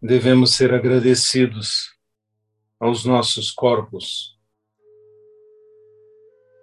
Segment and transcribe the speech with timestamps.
[0.00, 1.96] devemos ser agradecidos
[2.78, 4.38] aos nossos corpos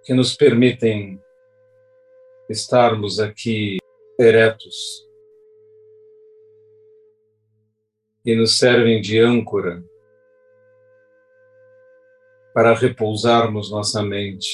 [0.04, 1.20] que nos permitem
[2.48, 3.76] estarmos aqui
[4.18, 5.06] eretos
[8.24, 9.84] e nos servem de âncora
[12.54, 14.48] para repousarmos nossa mente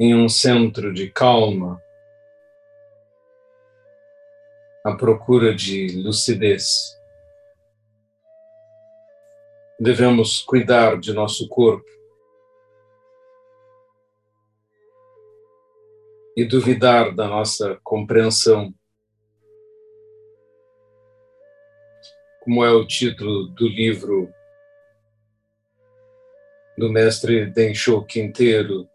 [0.00, 1.80] em um centro de calma,
[4.84, 6.94] à procura de lucidez.
[9.80, 11.88] Devemos cuidar de nosso corpo
[16.36, 18.74] e duvidar da nossa compreensão
[22.40, 24.30] como é o título do livro
[26.76, 28.86] do mestre Densho Quinteiro,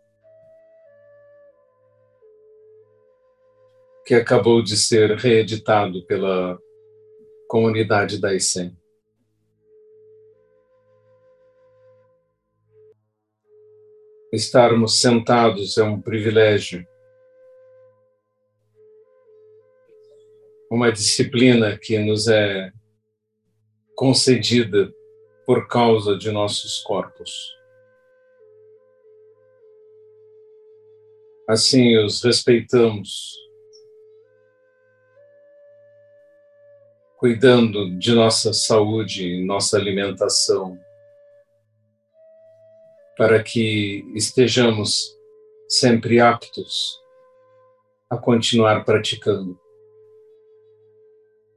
[4.09, 6.59] que acabou de ser reeditado pela
[7.47, 8.75] comunidade da ICEM.
[14.33, 16.83] Estarmos sentados é um privilégio.
[20.71, 22.73] Uma disciplina que nos é
[23.95, 24.91] concedida
[25.45, 27.31] por causa de nossos corpos.
[31.47, 33.48] Assim os respeitamos,
[37.19, 40.79] cuidando de nossa saúde nossa alimentação,
[43.17, 45.13] para que estejamos
[45.67, 46.97] sempre aptos
[48.09, 49.59] a continuar praticando.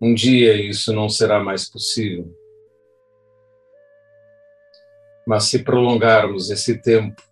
[0.00, 2.28] Um dia isso não será mais possível.
[5.24, 7.22] Mas se prolongarmos esse tempo,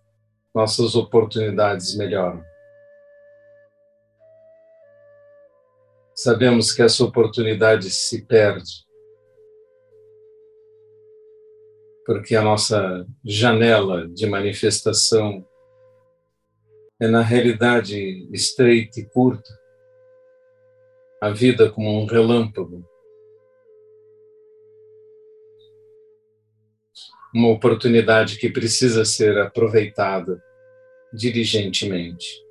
[0.55, 2.41] nossas oportunidades melhoram.
[6.23, 8.85] Sabemos que essa oportunidade se perde,
[12.05, 15.43] porque a nossa janela de manifestação
[17.01, 19.49] é, na realidade, estreita e curta
[21.19, 22.87] a vida como um relâmpago.
[27.33, 30.39] Uma oportunidade que precisa ser aproveitada
[31.11, 32.50] diligentemente.